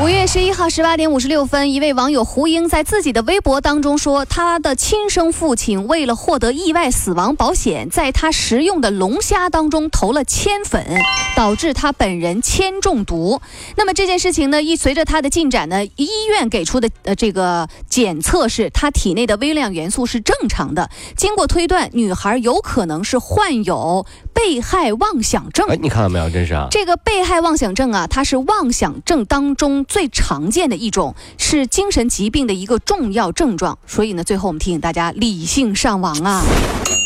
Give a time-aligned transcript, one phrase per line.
[0.00, 10.86] 五月十一号十八点五十六分，一位网友胡英在自己的微博当中说，他的亲生父亲为了获得意外死亡保险，在他食用的龙虾当中投了铅粉，
[11.34, 13.40] 导致他本人铅中毒。
[13.76, 20.88] 那么这件事情呢，一随着他的进展呢，医院给出的呃这个检测是他体内的微量元素是正常的。
[21.16, 25.66] 经过推断，女孩有可能是患有被害妄想症。
[25.68, 26.30] 哎，你看到没有？
[26.30, 26.68] 真是啊。
[26.70, 33.76] 这个被害妄想症啊，它是妄想症当中最常见的一种，是精神疾病的一个重要症状。
[33.86, 36.44] 所以呢，最后我们提醒大家理性上网啊。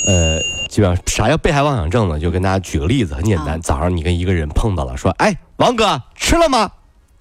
[0.08, 2.18] 呃，基本上啥叫被害妄想症呢？
[2.18, 3.60] 就跟大家举个例子，很简单。
[3.62, 6.72] 早上你跟一个人碰到了，说：“哎，王哥吃了吗？”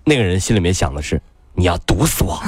[0.03, 1.21] 那个人心里面想的是
[1.53, 2.41] ：“你要毒死我。”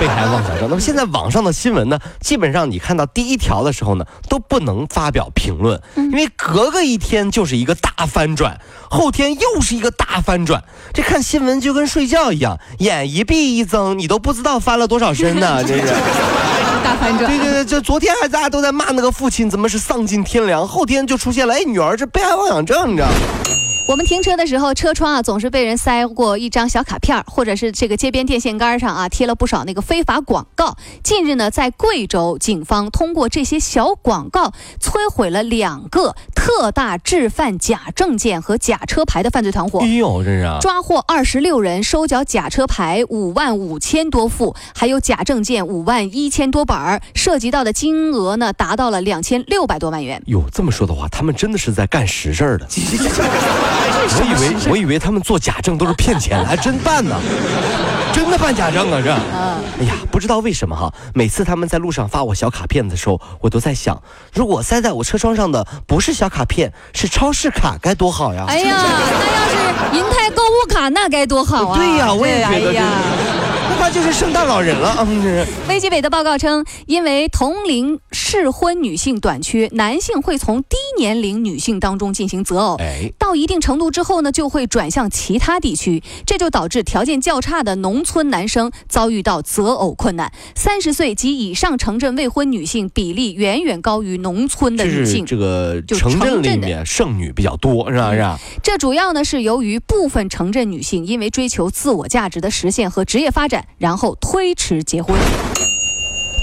[0.00, 0.68] 被害妄想症。
[0.68, 10.62] 那么现在网上的新闻呢，基本上你看到第一条的时候呢，都不能发表评论，因为隔个一天就是一个大翻转，后天又是一个大翻转。
[10.92, 15.94] 这看新闻就跟睡觉一样，眼一闭一睁，你都不知道翻了多少身呢， 这是。
[16.84, 23.14] 大翻转对对对，这昨天还大家都在骂那个父亲怎么是丧尽天良，后天就出现了，哎，女儿这被害妄想症，你知道吗？
[23.88, 30.76] 我们停车的时候，车窗啊总是被人塞过一张小卡片儿，或者是这个街边电线杆上啊贴了不少那个非法广告。
[31.02, 39.86] 近日呢，在贵州，警方通过这些小广告摧毁了两个特大制贩假证件和假车牌的犯罪团伙哎。
[39.88, 40.58] 呦，这是啊！
[40.62, 50.22] 抓获二十六人，收缴假车牌五万五千多副，还有假证件五万一千多本儿，涉及到的金额呢达到了两千六百多万元。
[50.26, 52.66] 哟，这么说的话，他们真的是在干实事儿的。
[54.14, 57.16] 我以为我以为他们做假证都是骗钱的，还真办呢，
[58.12, 59.10] 真的办假证啊这。
[59.12, 64.00] 哎呀，不知道为什么哈，每次他们在路上发我小卡片的时候，我都在想，
[64.34, 68.44] 如果塞在我车窗上的不是小卡片，是超市卡，该多好呀！
[68.48, 71.78] 哎呀，那要是银泰购物卡，那该多好啊！
[71.78, 72.84] 对呀，我也觉得，哎呀。
[73.92, 75.46] 就是圣诞老人了，嗯，这是。
[75.68, 82.76] 卫计委的报告称，因为同龄适婚女性短缺，男性会从低年龄女性当中进行择偶。
[82.76, 90.32] 哎，到一定程度之后呢，就会转向其他地区，这就导致条件较差的农村男生遭遇到择偶困难。
[90.54, 95.26] 三十岁及以上城镇未婚女性比例远远高于农村的女性。
[95.26, 98.14] 这个就城镇里面剩女比较多，是吧？
[98.14, 98.40] 是吧？
[98.62, 105.18] 这主要呢是由于部分城镇女性因为追求自我价值的实现和职业发展，然后推迟结婚。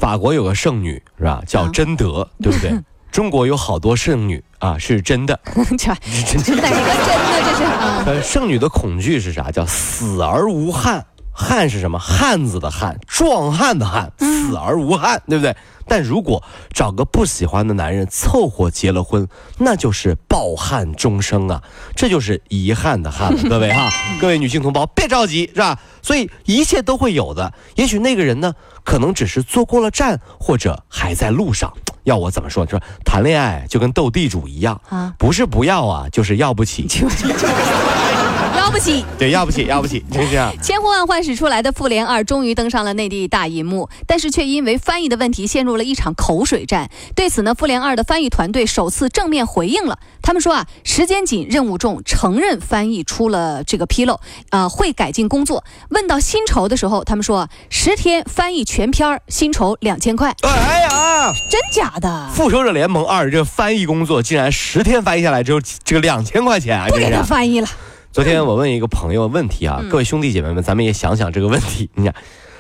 [0.02, 1.42] 法国有个圣女是吧？
[1.48, 2.78] 叫啊贞德， 对不对？
[3.14, 5.40] 中国有好多圣女啊，是真的。
[5.56, 6.62] 这是真的。
[6.62, 8.04] 哪个真的这是啊？
[8.06, 9.50] 呃，圣女的恐惧是啥？
[9.52, 11.06] 叫死而无憾。
[11.32, 11.98] 憾是什么？
[11.98, 15.56] 汉子的汉，壮汉的汉，死而无憾，对不对？
[15.90, 19.28] 但如果找个不喜欢的男人凑合结了婚，
[19.58, 21.64] 那就是抱憾终生啊！
[21.96, 23.90] 这就是遗憾的憾，各位哈，
[24.22, 25.80] 各位女性同胞别着急，是吧？
[26.02, 27.52] 所以一切都会有的。
[27.76, 28.54] 也许那个人呢，
[28.86, 31.74] 可能只是坐过了站，或者还在路上。
[32.04, 32.66] 要我怎么说？
[32.66, 36.88] 就是谈恋爱就跟斗地主一样啊不是不要啊，就是要不起。
[38.58, 39.06] 要不起。
[39.18, 40.54] 对，要不起，要不起， 就是这样。
[40.62, 46.90] 千呼万唤始出来的《复联二》终于登上了内地大银幕，但是却因为翻译的问题陷入了一场口水战。
[47.16, 54.20] 对此呢，《复联二》的翻译团队首次正面回应了，他们说啊，时间紧，任务重，承认翻译出了这个纰漏，
[54.52, 55.64] 呃，会改进工作。
[55.90, 62.30] 问到薪酬的时候，他们说啊，十天翻译全片儿，薪酬两千块，哎呀，真假的？
[62.34, 66.88] 复仇者联盟二这翻译工作竟然十天翻译下来只有这个两千块钱啊！
[66.88, 67.12] 不给。
[67.12, 67.68] 他翻译了。
[68.12, 71.90] 昨天我问一个朋友问题啊，各位兄弟姐妹们，咱们也想想这个问题。
[71.94, 72.16] 你看，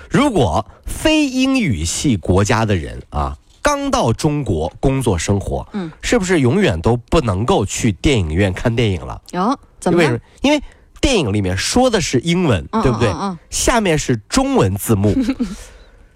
[0.08, 9.19] 如果非英语系国家的人啊，刚到中国工作生活，嗯，是不是永远都不能够去电影院看电影了？
[9.31, 10.19] 哟、怎么为什么？
[10.44, 10.62] 因为
[11.01, 13.10] 电影里面说的是英文，嗯对不对？
[13.10, 15.16] 嗯嗯嗯下面是中文字幕。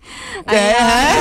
[0.45, 1.15] 哎呀，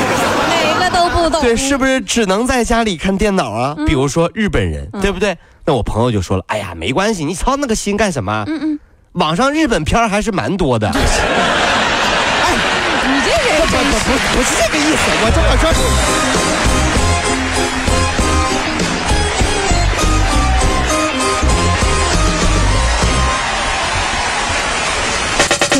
[0.48, 1.40] 哪个都不懂。
[1.40, 3.74] 对，是不是只能在家里看电脑啊？
[3.78, 5.38] 嗯比如说日本人，对不对？
[5.64, 8.44] 那我朋友就说了，哎呀，没关系，你操那个心干什么？
[8.48, 8.78] 嗯嗯，
[9.12, 10.88] 网上日本片儿还是蛮多的。
[10.94, 10.96] 哎
[13.04, 16.41] 你这人不不不不是这个意思，我这么说。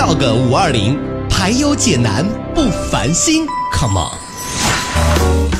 [0.00, 0.98] B B Dog 五二零，
[1.28, 4.16] 排忧解难不烦心，Come on。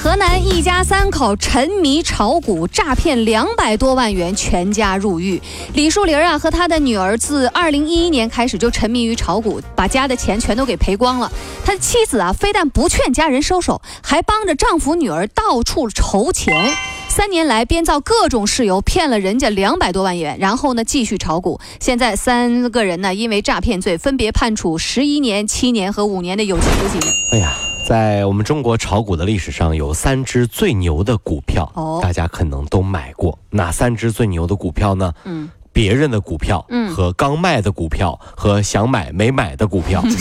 [0.03, 5.39] 河南一家三口沉迷炒股，诈骗两百多万元，全家入狱。
[5.75, 11.31] 李树林啊和他的女儿自二零一一年开始就沉迷于炒股，把家的钱全都给赔光了。
[11.63, 16.75] 他的妻子啊非但不劝家人收手，还帮着丈夫女儿到处筹钱。
[17.11, 21.61] 三年来编造各种事由骗了人家两百多万元，然后呢继续炒股。
[21.81, 27.01] 现在三个人呢因为诈骗罪分别判处十一年、七年和五年的有期徒刑。
[27.33, 27.53] 哎呀，
[27.85, 33.37] 在我们中国炒股的历史上，有三只最牛的股票，哦大家可能都买过。
[33.51, 35.13] 哪三只最牛的股票呢？
[35.25, 40.01] 嗯，别人的股票，嗯和刚卖的股票，和想买没买的股票。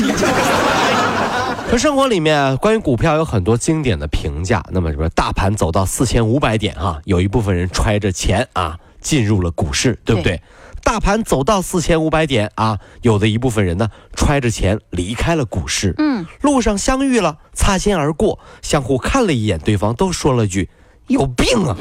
[1.69, 4.63] 可生活里面啊关于股票有很多经典的评价。
[4.71, 10.41] 那么什么大盘走到四千五百点哈、有一部分人揣着钱啊进入了股市，对不对？
[10.83, 15.93] 大盘走到四千五百点啊，有的一部分人呢揣着钱离开了股市。
[15.99, 20.71] 嗯，路上相遇了，擦肩而过，相互看了一眼对方，都说了句
[21.05, 21.77] ：“有病啊！”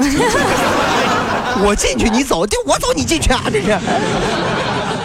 [1.64, 3.42] 我进去你走，就我走你进去啊！
[3.50, 3.78] 这是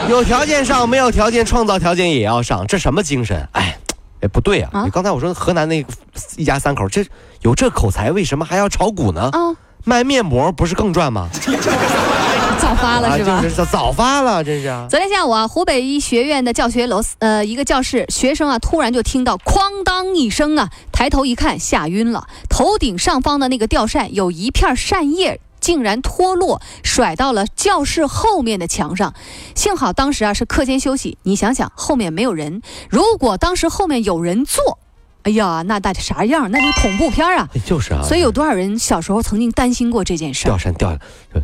[0.10, 3.48] 有条件上，没有条件创造条件也要上，这什么精神？
[3.54, 3.78] 哎，
[4.24, 4.70] 哎不对啊！
[4.72, 5.86] 啊你刚才我说河南那
[6.38, 7.06] 一家三口，这
[7.42, 9.30] 有这口才，为什么还要炒股呢？
[9.34, 9.54] 啊，
[9.84, 11.30] 卖面膜不是更赚吗？
[12.60, 13.34] 早发了是吧？
[13.34, 14.88] 啊，就是早早发了，这是啊。
[14.90, 22.26] 昨天下午啊，湖北医学院的教学楼，呃，一个教室，学生啊，突然就听到哐当一声啊，抬头一看，吓晕了。
[22.50, 25.42] 头顶上方的那个吊扇有一片扇叶。
[25.64, 29.14] 竟然脱落，甩到了教室后面的墙上。
[29.56, 34.78] 幸好当时啊是课间休息，你想想后面没有人，如果当时后面有人坐，
[35.24, 36.52] 哎呀，那大啥样？
[36.52, 37.48] 那是恐怖片啊！
[37.56, 40.58] 哎就是啊，所以有多少人小时候曾经担心过这件事儿吊？
[40.58, 40.90] 扇吊，
[41.34, 41.42] 呃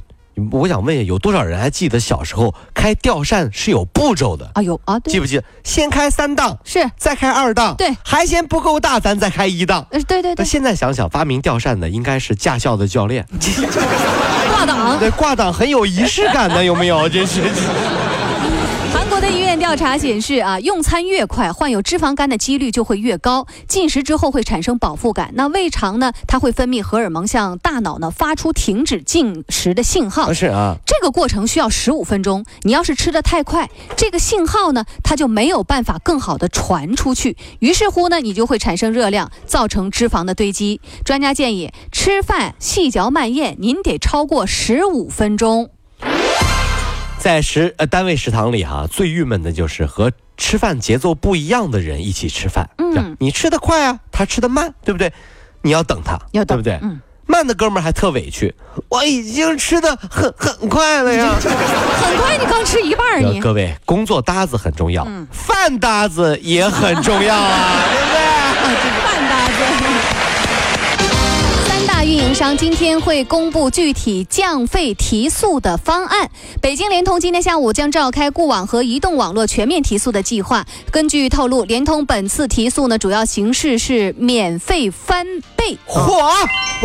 [0.52, 4.50] 我想问一下，有多少人还记得小时候开吊扇是有步骤的？
[4.54, 5.44] 啊，有啊，对，记不记得？
[5.64, 9.86] 先开三档，是，再开二档，对还嫌不够大，咱再开一档。
[9.92, 13.26] 呃，对对那对，现在想想，发明吊扇的应该是驾校的教练，
[14.52, 15.00] 挂档。
[15.00, 17.08] 对，挂档很有仪式感的，有没有？
[17.10, 17.42] 真是。
[19.19, 23.45] 的医院调查显示啊，用餐越快，患有脂肪肝的几率就会越高。
[23.68, 30.33] 进食之后会产生饱腹感，那胃肠呢，它会分泌荷尔蒙，向大脑呢发出停止进食的信号不。
[30.33, 32.45] 是啊，这个过程需要十五分钟。
[32.62, 37.36] 你要是吃的太快，这个信号呢，它就没有办法更好的传出去。
[37.60, 40.80] 于是乎呢，你就会产生热量，造成脂肪的堆积。
[41.04, 45.71] 专家建议，吃饭细嚼慢咽，您得超过十五分钟。
[47.19, 52.69] 在食呃单位食堂里哈、最郁闷的就是和吃饭节奏不一样的人一起吃饭。
[52.77, 55.12] 嗯你吃的快啊，他吃的慢，对不对？
[55.62, 56.89] 你要等他，要等对不对？
[56.89, 58.56] 嗯慢的哥们儿还特委屈，
[58.89, 61.36] 我已经吃的很很快了呀。
[61.39, 68.19] 很快，你刚吃一半儿，你各位，工作搭子很重要，嗯饭搭子也很重要啊， 对不对？
[69.04, 69.54] 饭搭子。
[72.04, 76.30] 运营商今天会公布具体降费提速的方案。
[76.62, 80.66] 北京联通今天下午将召开固网和移动网络全面提速的计划。
[80.92, 85.26] 根据透露，联通本次提速呢，主要形式是免费翻
[85.56, 85.78] 倍。
[85.88, 86.32] 嚯！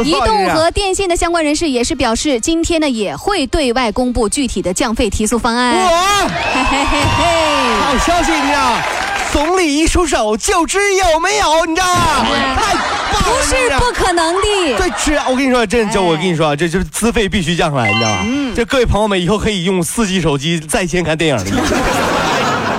[0.02, 5.76] 移动和电信的相关人士也是表示，今天呢也会对外公布具体的降费提速方案。
[5.76, 7.24] 哇，嘿嘿嘿嘿。
[7.80, 8.76] 好消息，你知道？
[9.32, 12.26] 总理一出手就知有没有，你知道吗？
[13.44, 14.76] 是不可能的。
[14.78, 18.22] 对，是我跟你说，这就哎我跟你说，这就是资费必须降下来，你知道吧？
[18.24, 21.62] 嗯这各位朋友们以后可以用四 G 手机在线看电影了。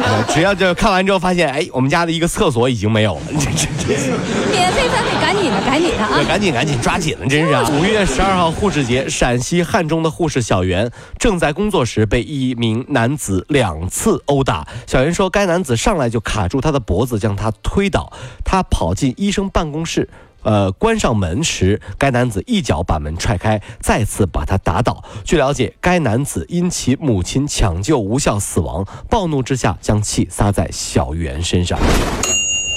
[0.07, 3.95] 呃 只要就看完之后发现，哎，我们家的一个厕所已经没有了，这这这。
[4.51, 6.23] 免费翻倍，赶紧的，赶紧的啊！
[6.27, 7.63] 赶紧赶紧抓紧了，真是啊！
[7.71, 14.65] 五月十二号护士节，陕西汉中的护士小袁正在工作时被一名男子两次殴打。
[14.87, 18.11] 小袁说，该男子上来就卡住他的脖子，将他推倒。
[18.43, 20.09] 他跑进医生办公室。
[20.45, 25.03] 呃，关上门时，该男子一脚把门踹开，再次把他打倒。
[25.23, 31.79] 据了解，该男子因其母亲抢救无效死亡，暴怒之下将气撒在小袁身上。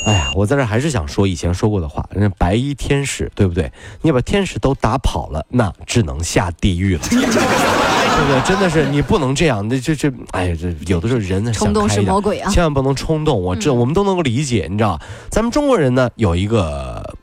[0.07, 3.71] 哎呀，我在这儿还是想说以前说过的话，人家白衣天使，对不对？
[4.01, 8.41] 你把天使都打跑了，那只能下地狱了， 对不对？
[8.47, 13.39] 真的是你不能这样，那这这，哎呀，这有的时候人呢冲动是魔鬼啊千万不能冲动。
[13.39, 14.99] 我这我们都能够理解，你知道，
[15.29, 17.15] 咱们中国人呢有一个。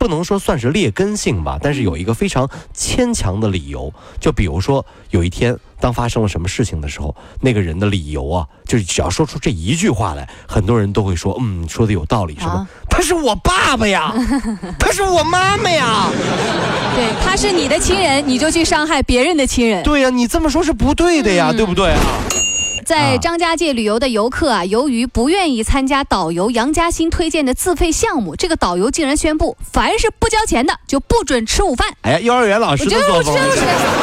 [0.00, 12.52] 不能说算是劣根性吧，但是有一个非常牵强的理由，就比如说有一天当发生了什么事情的时候，那个人的理由啊，就是只要说出这一句话来，很多人都会说，嗯，说的有道理，什么？
[12.52, 14.12] 啊他是我爸爸呀，
[14.80, 16.10] 他是我妈妈呀，
[16.96, 19.82] 对，他是你的亲人，你就去伤害别人的亲人。
[19.82, 22.00] 对呀，你这么说是不对的呀，对不对啊？
[22.90, 31.86] 在张家界旅游的游客啊，由于不愿意参加导游杨嘉欣推荐的自费项目，这个导游竟然宣布，凡是不交钱的就不准吃午饭。
[32.02, 33.60] 哎，幼儿园老师的作风，是，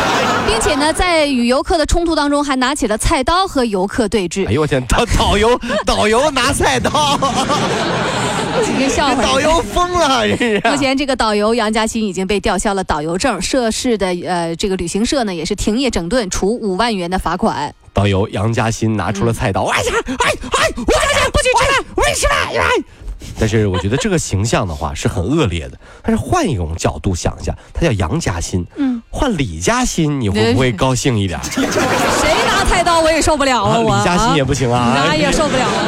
[0.47, 4.53] 并且呢，在与游客的冲突当中，还拿起了菜刀和游客对峙哎。
[4.53, 7.19] 呦我天，导导游 导游拿菜刀，
[8.73, 9.15] 一个笑话。
[9.21, 10.61] 导游疯了，真是。
[10.63, 17.75] 目前，这个导游杨嘉欣已经被吊销了导游证，涉事的呃这个旅行社呢也是停业整顿，处五万元的罚款。
[17.97, 22.69] 导游杨嘉欣拿出了菜刀，哎呀，哎哎，我在这不许吃饭，我吃饭，哎。
[23.39, 25.77] 但是我觉得这个形象的话是很恶劣的。
[26.03, 31.39] 但是换一种角度想一下，他叫杨嘉欣，嗯，换李嘉欣，你会不会高兴一点？
[31.49, 31.59] 谁
[32.45, 33.79] 拿菜刀我也受不了啊！
[33.79, 35.83] 我李嘉欣也不行啊，那也受不了啊。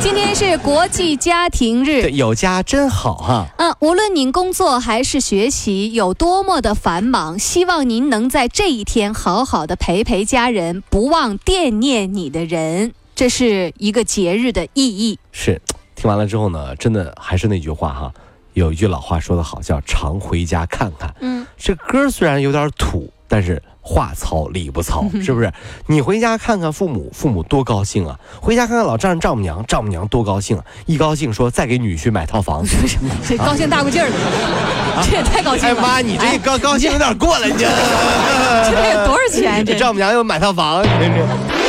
[0.00, 3.46] 今天是国际家庭日对，，有家真好哈。
[3.58, 15.18] 嗯，无论您工作还是学习有多么的繁忙，希望您能在这一天好好的陪陪家人，不忘惦念你的人，这是一个节日的意义。
[15.30, 15.60] 是，
[15.94, 18.12] 听完了之后呢，真的还是那句话哈，
[18.54, 21.14] 有一句老话说得好，叫常回家看看。
[21.20, 25.52] 嗯，这歌虽然有点土，但是话糙理不糙， 是不是？
[25.86, 28.18] 你回家看看父母，父母多高兴啊！
[28.40, 30.64] 回家看看老丈人丈母娘，丈母娘多高兴啊！
[30.86, 32.64] 一高兴说再给女婿买套房。
[33.26, 35.74] 这高兴大过劲儿了，这也太高兴了。
[35.74, 37.66] 哎妈，你这高高兴有点过了，你这。
[38.70, 39.64] 这得有多少钱？
[39.64, 41.61] 这这丈母娘又买套房，你这这。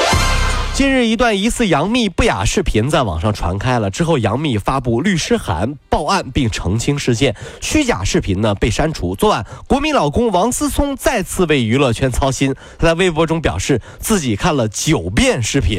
[0.74, 3.92] 近日，一段疑似杨幂不雅视频在网上传开了。
[3.92, 9.16] 之后，杨幂发布律师函报案并澄清事件，虚假视频呢被删除。
[9.16, 15.78] 昨晚，国民老公王思聪再次为娱乐圈操心，他在微博中表示自己看了九遍视频，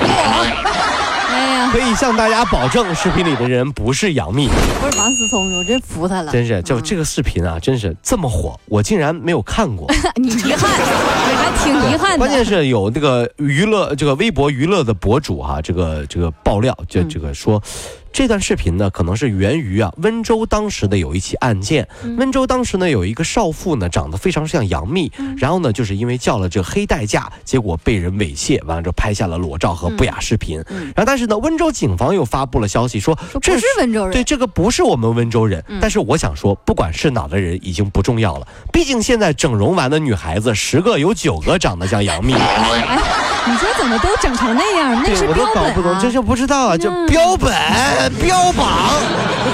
[1.75, 4.49] 可以向大家保证，视频里的人不是杨幂。
[4.81, 6.31] 不是王思聪，我真服他了。
[6.31, 9.93] 真是，就这个视频啊，真是这么火，我竟然没有看过。
[10.15, 12.19] 你遗憾，你还挺遗憾的。
[12.19, 17.61] 关键是有那个娱乐这个微博娱乐的博主哈、这个这个爆料，就嗯这个说。
[18.15, 21.89] 这段视频呢，可能是源于啊温州当时的有一起案件。
[22.05, 30.63] 嗯温州当时呢有一个少妇呢，长得非常像杨幂，嗯然后呢就是因为叫了这黑代驾，结果被人猥亵，完了之后拍下了裸照和不雅视频。
[30.69, 35.65] 然后但是呢，温州警方又发布了消息说，说不是温州人对，这个不是我们温州人。
[35.67, 42.33] 嗯但是我想说，不管是哪的人已经不重要了，毕竟现在整容完的女孩子十个有九个长得像杨幂。
[43.47, 45.03] 哎，你说怎么都整成那样？
[45.07, 45.99] 那是标本搞不懂，啊。
[46.01, 47.53] 这就不知道啊，就嗯标本、
[48.21, 48.89] 标榜、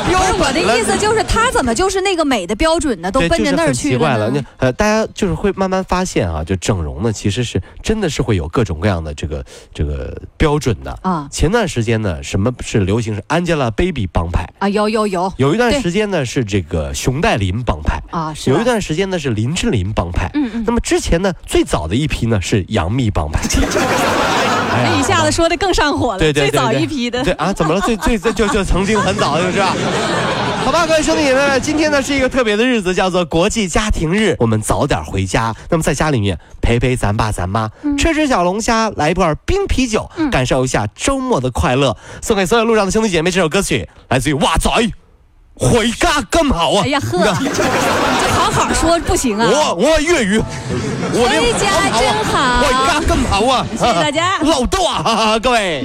[0.09, 3.11] 标不是我本的意思，就是他怎么就是那个美的标准呢？
[3.11, 4.31] 都，奔着那儿就是很奇怪了。
[4.31, 4.43] 那？
[4.59, 9.45] 呃，大家就是会慢慢发现啊，就整容呢，其实是真的是会有各种各样的这个
[9.75, 10.97] 这个标准的。
[11.03, 20.31] 啊前段时间呢，什么是流行是 Angelababy 帮派，啊，有有有有一段时间呢是这个熊黛林帮派，啊，是吧有一段时间呢是林志玲帮派。
[20.35, 23.41] 嗯嗯，那么之前呢，最早的一批呢是杨幂帮派。
[24.73, 27.33] 哎呀那一下子说的更上火了，对对对最早一批的对。
[27.35, 27.81] 啊，怎么了？
[27.81, 29.75] 最最最就就曾经很早就是吧？
[30.65, 34.37] 好吧，各位兄弟姐妹们，今天呢是一个特别的日子，叫做国际家庭日。
[34.39, 41.97] 我们早点回家，那么在家里面陪陪咱爸咱妈，嗯吃吃小龙虾，来一罐冰啤酒，感受一下周末的快乐。
[42.21, 44.71] 送给所有路上的兄弟姐妹，这首歌曲来自于哇仔，
[45.61, 46.83] 回家更好啊！
[46.85, 49.47] 哎呀呵，你看你就好好说不行啊！
[49.47, 50.43] 我我粤语，
[51.13, 53.67] 我回家真好回家更好啊！
[53.79, 55.85] 谢谢大家老豆啊，哈哈各位。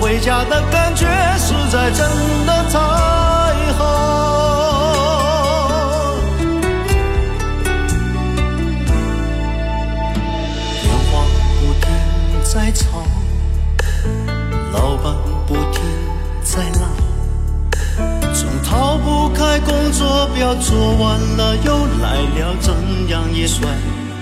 [0.00, 2.08] 回家的感觉实在真
[2.46, 2.78] 的太
[3.74, 3.80] 好。
[10.82, 11.22] 电话
[11.60, 11.84] 不停
[12.42, 13.04] 在吵，
[14.72, 15.14] 老板
[15.46, 15.82] 不停
[16.42, 16.88] 在闹。
[18.62, 22.72] 逃不开工作表，做完了又来了，怎
[23.08, 23.66] 样也甩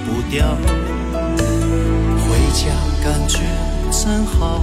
[0.06, 0.56] 不掉。
[1.12, 2.72] 回家
[3.04, 3.40] 感觉
[3.90, 4.62] 真好，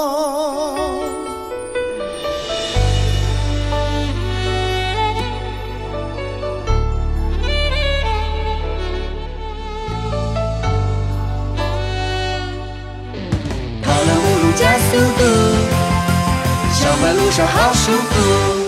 [17.13, 18.60] 路上好舒服。